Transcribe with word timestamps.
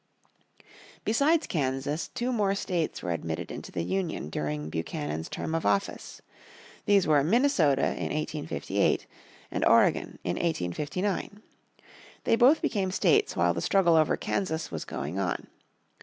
Besides 1.05 1.45
Kansas, 1.45 2.07
two 2.07 2.33
more 2.33 2.55
states 2.55 3.03
were 3.03 3.11
admitted 3.11 3.51
into 3.51 3.71
the 3.71 3.83
Union 3.83 4.31
during 4.31 4.67
Buchanan's 4.71 5.29
term 5.29 5.53
of 5.53 5.63
office. 5.63 6.23
These 6.87 7.05
were 7.05 7.23
Minnesota 7.23 7.83
in 7.89 8.05
1858 8.11 9.05
and 9.51 9.63
Oregon 9.63 10.17
in 10.23 10.37
1859. 10.37 11.43
They 12.23 12.35
both 12.35 12.63
became 12.63 12.89
states 12.89 13.35
while 13.35 13.53
the 13.53 13.61
struggle 13.61 13.95
over 13.95 14.17
Kansas 14.17 14.71
was 14.71 14.85
going 14.85 15.19
on. 15.19 15.45